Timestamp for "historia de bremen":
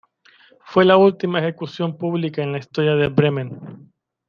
2.57-3.93